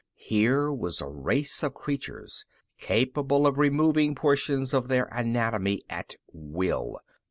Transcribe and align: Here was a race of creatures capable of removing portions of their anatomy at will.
Here 0.17 0.73
was 0.73 0.99
a 0.99 1.05
race 1.07 1.61
of 1.63 1.75
creatures 1.75 2.47
capable 2.79 3.45
of 3.45 3.59
removing 3.59 4.15
portions 4.15 4.73
of 4.73 4.87
their 4.87 5.05
anatomy 5.13 5.83
at 5.91 6.15
will. 6.33 6.99